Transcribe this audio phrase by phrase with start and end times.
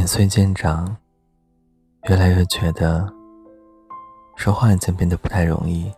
[0.00, 0.96] 年岁渐长，
[2.08, 3.06] 越来越觉得
[4.34, 5.92] 说话已经变得不太容易。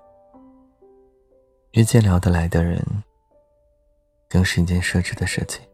[1.70, 2.84] 遇见聊得来的人，
[4.28, 5.64] 更是一件奢侈的事情，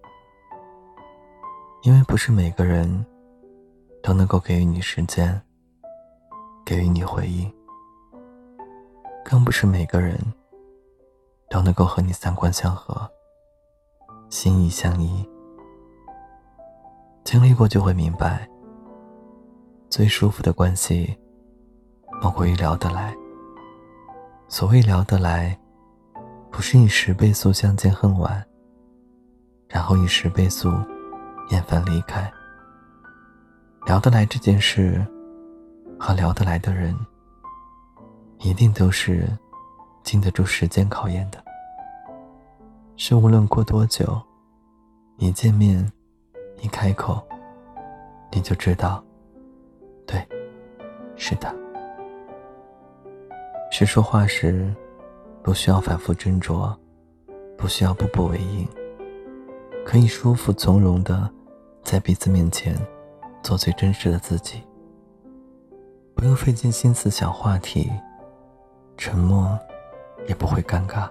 [1.81, 3.07] 因为不是每个人
[4.03, 5.41] 都能够给予你时间，
[6.67, 7.51] 给予你回应，
[9.25, 10.19] 更不是每个人
[11.49, 13.11] 都能够和你三观相合，
[14.29, 15.27] 心意相依。
[17.29, 18.49] 经历过就会明白，
[19.91, 21.15] 最舒服的关系，
[22.23, 23.15] 莫过于聊得来。
[24.49, 25.55] 所谓聊得来，
[26.51, 28.43] 不是以十倍速相见恨晚，
[29.69, 30.73] 然后以十倍速
[31.51, 32.33] 厌烦离开。
[33.85, 35.07] 聊得来这件事，
[36.01, 36.97] 和聊得来的人，
[38.39, 39.29] 一定都是
[40.03, 41.45] 经得住时间考验的。
[42.97, 44.19] 是无论过多久，
[45.19, 45.87] 一见面。
[46.61, 47.23] 一开口，
[48.33, 49.03] 你就知道，
[50.07, 50.27] 对，
[51.17, 51.55] 是的。
[53.71, 54.75] 是说话时，
[55.43, 56.75] 不需要反复斟酌，
[57.57, 58.67] 不需要步步为营，
[59.85, 61.31] 可以舒服从容的
[61.85, 62.75] 在彼此面前
[63.43, 64.63] 做最真实的自己，
[66.15, 67.91] 不用费尽心思想话题，
[68.97, 69.57] 沉默
[70.27, 71.09] 也不会尴尬。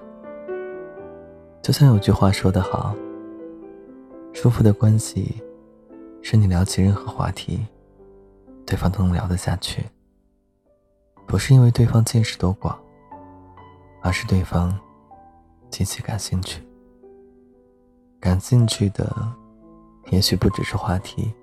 [1.61, 2.93] 就像有句话说得好。
[4.39, 5.41] 舒服的关系，
[6.21, 7.65] 是你聊起任何话题，
[8.67, 9.83] 对方都能聊得下去。
[11.25, 12.79] 不是因为对方见识多广，
[14.03, 14.79] 而是对方
[15.71, 16.61] 极其感兴趣。
[18.19, 19.11] 感兴趣的，
[20.11, 21.33] 也许不只是话题，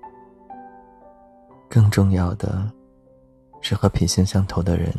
[1.69, 2.71] 更重要的
[3.59, 4.89] 是和脾性相投的人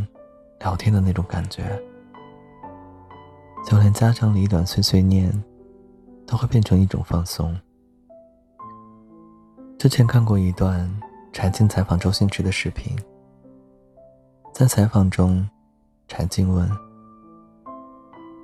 [0.60, 1.82] 聊天的那种感觉。
[3.64, 5.32] 就连家长里短碎碎念，
[6.26, 7.58] 都会变成一种放松。
[9.86, 10.90] 之前看过一段
[11.32, 12.98] 柴静采访周星驰的视频，
[14.52, 15.48] 在采访中，
[16.08, 16.68] 柴静问：“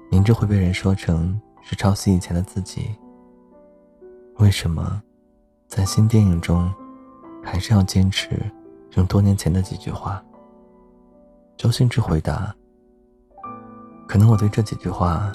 [0.09, 2.95] 明知会被人说成是抄袭以前的自己，
[4.37, 5.03] 为什么
[5.67, 6.73] 在新电影中
[7.43, 8.41] 还是要坚持
[8.93, 10.23] 用多年前的几句话？”
[11.59, 12.55] 周星驰回答
[14.07, 15.33] ：“可能我对这几句话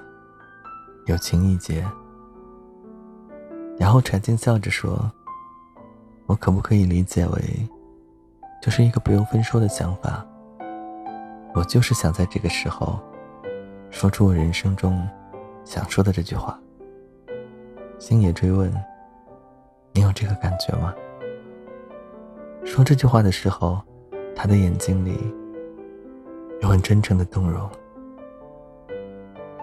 [1.05, 1.85] 有情意结。”
[3.77, 5.11] 然后柴静笑着说。
[6.27, 7.41] 我可不可以理解为，
[8.61, 10.25] 就是一个不由分说的想法？
[11.55, 12.99] 我就是想在这个时候，
[13.89, 15.07] 说出我人生中
[15.63, 16.59] 想说的这句话。
[17.97, 18.71] 星野追问
[19.93, 20.93] ：“你有这个感觉吗？”
[22.63, 23.81] 说这句话的时候，
[24.35, 25.33] 他的眼睛里
[26.61, 27.67] 有很真诚的动容。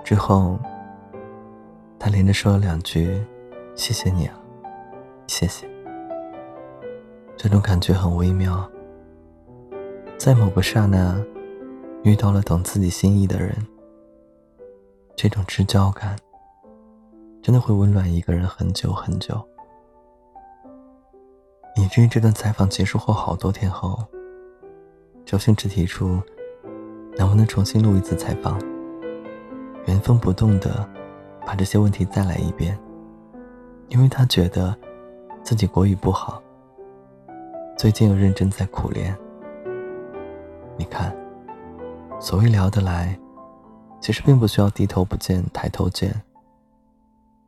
[0.02, 0.58] 之后，
[1.98, 3.22] 他连着说了两句
[3.76, 4.34] ：“谢谢你啊，
[5.26, 5.68] 谢谢。”
[7.44, 8.66] 这种感觉很微妙，
[10.16, 11.22] 在某个刹那，
[12.02, 13.54] 遇到了懂自己心意的人，
[15.14, 16.16] 这种知交感，
[17.42, 19.46] 真的会温暖一个人很久很久。
[21.76, 24.02] 以至于这段采访结束后好多天后，
[25.26, 26.18] 周星驰提出，
[27.18, 28.58] 能不能重新录一次采访，
[29.84, 30.88] 原封不动的
[31.44, 32.74] 把这些问题再来一遍，
[33.90, 34.74] 因为他觉得
[35.42, 36.42] 自己国语不好。
[37.76, 39.16] 最近又认真在苦练。
[40.76, 41.14] 你看，
[42.20, 43.18] 所谓聊得来，
[44.00, 46.22] 其实并不需要低头不见抬头见，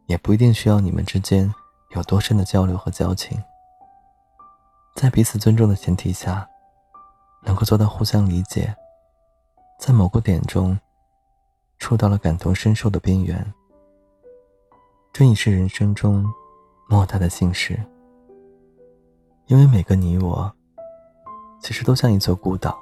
[0.06, 1.52] 也不一定需要你们之间
[1.94, 3.40] 有多深的交流和交情，
[4.96, 6.48] 在彼此尊重的前提下，
[7.44, 8.74] 能够做到互相理解，
[9.78, 10.76] 在某个点中
[11.78, 13.54] 触到了感同身受的边缘，
[15.12, 16.28] 这已是人生中
[16.88, 17.78] 莫大的幸事。
[19.48, 20.52] 因为每个你我，
[21.60, 22.76] 其实都像一座孤岛，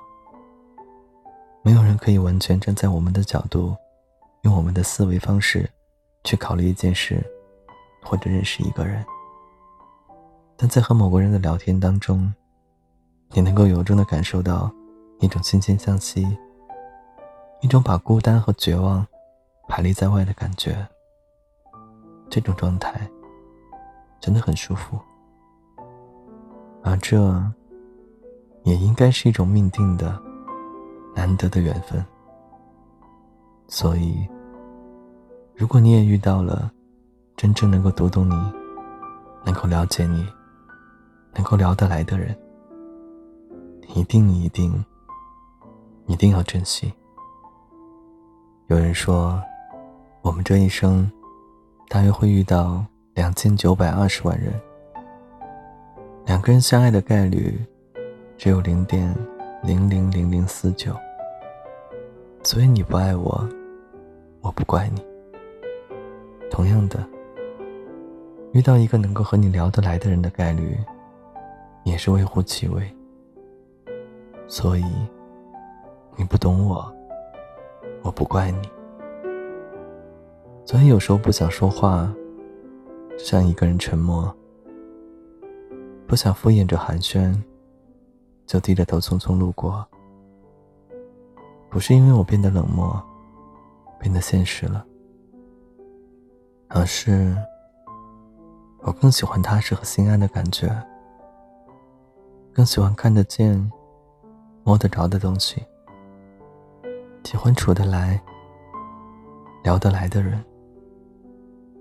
[1.63, 3.77] 没有人可以完全站在我们的角度，
[4.45, 5.71] 用我们的思维方式
[6.25, 7.23] 去考虑一件事，
[8.03, 9.05] 或者认识一个人。
[10.57, 12.33] 但在和某个人的聊天当中，
[13.33, 14.73] 你能够由衷的感受到
[15.21, 16.27] 一种惺惺相惜，
[17.61, 19.07] 一种把孤单和绝望
[19.69, 20.75] 排离在外的感觉。
[22.31, 23.07] 这种状态
[24.19, 24.99] 真的很舒服。
[26.87, 27.17] 而这，
[28.63, 30.21] 也应该是一种命定的、
[31.17, 32.05] 难得的缘分。
[33.67, 34.29] 所以，
[35.57, 36.71] 如果你也遇到了
[37.37, 38.35] 真正能够读懂你、
[39.47, 40.27] 能够了解你、
[41.33, 42.37] 能够聊得来的人，
[43.95, 44.85] 一定一定
[46.07, 46.93] 一定要珍惜。
[48.67, 49.43] 有人说，
[50.21, 51.11] 我们这一生
[51.89, 52.85] 大约会遇到
[53.15, 54.53] 两千九百二十万人。
[56.27, 57.55] 两个人相爱的概率
[58.39, 59.15] 只有零点
[59.63, 60.95] 零零零零四九，
[62.43, 63.47] 所以你不爱我，
[64.41, 65.05] 我不怪你。
[66.51, 67.07] 同样的，
[68.53, 70.79] 遇到一个能够和你聊得来的人的概率
[71.85, 72.83] 也是微乎其微。
[74.47, 74.85] 所以，
[76.17, 76.91] 你不懂我，
[78.03, 78.69] 我不怪你。
[80.65, 82.11] 所以有时候不想说话，
[83.19, 84.35] 只想一个人沉默。
[86.07, 87.35] 不想敷衍着寒暄，
[88.47, 89.85] 就低着头匆匆路过。
[91.71, 93.03] 不是因为我变得冷漠，
[93.99, 94.87] 变得现实了，
[96.69, 97.37] 而是
[98.83, 100.71] 我更喜欢踏实和心安的感觉，
[102.53, 103.71] 更喜欢看得见、
[104.63, 105.61] 摸得着的东西，
[107.25, 108.23] 喜欢处得来、
[109.65, 110.45] 聊得来的人。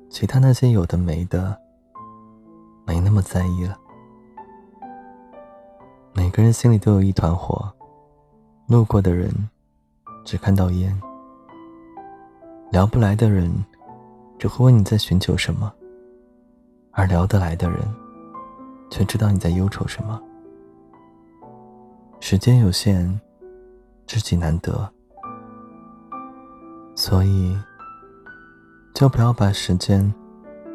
[0.10, 1.56] 其他那些有的没的，
[2.86, 3.78] 没那么在意了。
[6.15, 7.71] 每个人心里都有一团火，
[8.68, 9.31] 路过的人
[10.24, 11.01] 只看到烟，
[12.71, 13.51] 聊不来的人
[14.38, 15.74] 只会问你在寻求什么，
[16.92, 17.80] 而聊得来的人
[18.92, 20.21] 却知道你在忧愁什么。
[22.19, 23.19] 时间有限，
[24.06, 24.88] 知己难得，
[26.95, 27.57] 所以
[28.94, 30.13] 就不要把时间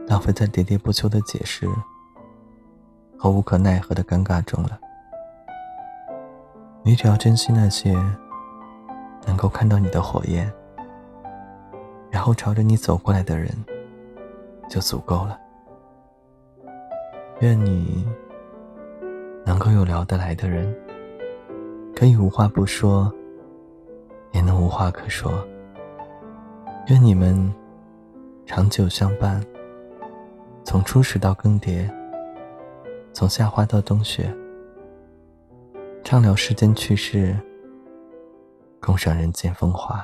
[0.08, 1.68] 浪费在喋喋不休的解释
[3.16, 4.80] 和无可奈何的尴尬中了。
[6.82, 7.92] 你只要珍惜那些
[9.26, 10.50] 能够看到你的火焰，
[12.10, 13.50] 然后朝着你走过来的人，
[14.70, 15.38] 就足够了。
[17.40, 18.06] 愿你
[19.44, 20.74] 能够有聊得来的人，
[21.94, 23.12] 可以无话不说，
[24.32, 25.32] 也能无话可说。
[26.86, 27.54] 愿你们
[28.46, 29.44] 长久相伴，
[30.64, 31.86] 从初始到更迭，
[33.12, 34.34] 从夏花到冬雪。
[36.10, 37.36] 畅聊世间趣事，
[38.80, 40.02] 共赏人间风华。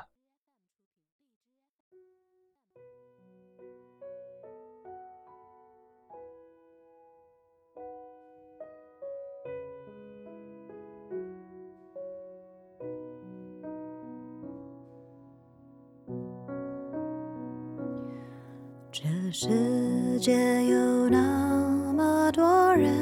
[18.92, 22.92] 这世界有那么多人。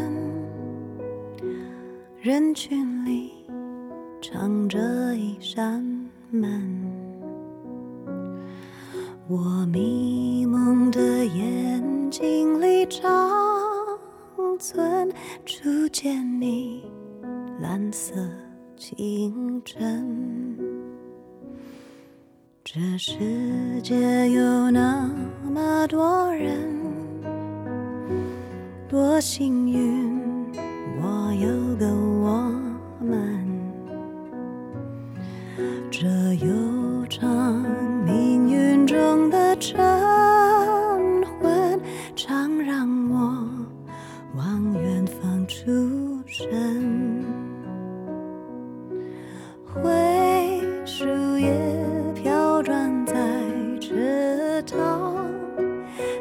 [2.20, 2.91] 人群
[4.32, 4.78] 里藏着
[5.14, 5.84] 一扇
[6.30, 6.90] 门，
[9.28, 13.30] 我迷蒙的眼睛里长
[14.58, 15.12] 存
[15.44, 16.82] 初见你
[17.60, 18.14] 蓝色
[18.74, 20.58] 清晨。
[22.64, 23.18] 这世
[23.82, 25.10] 界有那
[25.42, 26.56] 么多人，
[28.88, 30.10] 多幸运。
[31.04, 31.86] 我有个
[39.56, 39.82] 晨
[41.40, 41.80] 昏，
[42.16, 43.46] 常让我
[44.34, 45.64] 往远方出
[46.26, 47.24] 神。
[49.66, 51.04] 灰树
[51.38, 51.52] 叶
[52.14, 53.14] 飘转在
[53.80, 55.26] 池塘，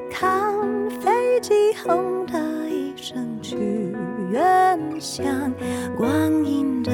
[0.10, 3.96] 看飞机轰的一声去。
[4.32, 5.26] 远乡
[5.98, 6.92] 光阴的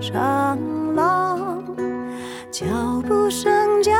[0.00, 0.58] 长
[0.94, 1.64] 廊，
[2.50, 2.64] 脚
[3.06, 3.92] 步声叫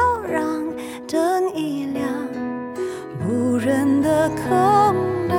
[3.65, 4.95] 人的空
[5.27, 5.39] 荡。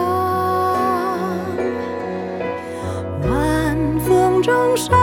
[3.22, 4.98] 晚风中闪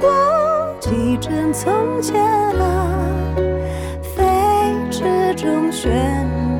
[0.00, 0.08] 过
[0.78, 2.24] 几帧从前
[2.60, 3.34] 啊，
[4.00, 4.22] 飞
[4.88, 5.90] 驰中旋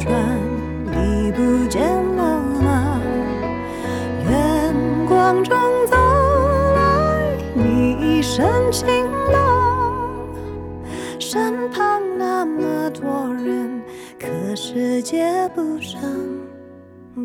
[0.00, 0.12] 转，
[0.86, 1.80] 你不见
[2.16, 3.00] 了吗？
[4.28, 4.74] 远
[5.06, 5.44] 光。
[5.44, 5.96] 中走
[6.74, 9.06] 来，你一身晴
[15.04, 15.22] 界
[15.54, 16.00] 不上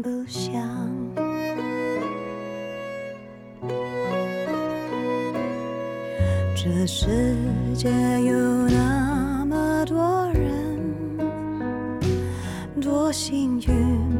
[0.03, 0.61] 不响。
[6.53, 7.07] 这世
[7.73, 7.89] 界
[8.21, 11.17] 有那么多人，
[12.81, 14.18] 多幸运。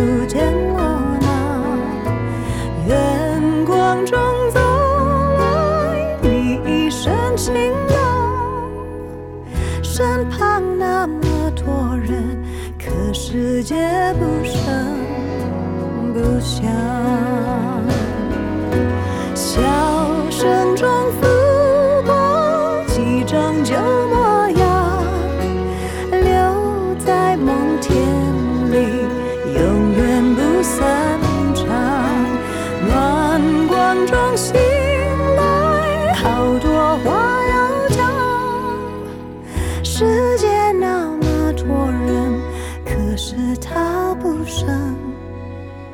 [0.00, 1.78] 不见了吗
[2.86, 4.18] 远光中
[4.50, 4.58] 走
[5.38, 7.52] 来你一身晴
[7.88, 8.70] 朗
[9.82, 12.42] 身旁那么多人
[12.78, 13.76] 可世界
[14.14, 14.62] 不声
[16.14, 16.99] 不响。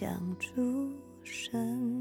[0.00, 0.92] 想出
[1.24, 1.97] 神。